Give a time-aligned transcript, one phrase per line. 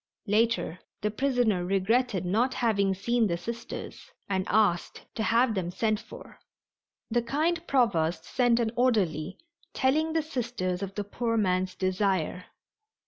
[0.25, 5.99] Later the prisoner regretted not having seen the Sisters, and asked to have them sent
[5.99, 6.39] for.
[7.11, 9.37] The kind Provost sent an orderly,
[9.75, 12.45] telling the Sisters of the poor man's desire.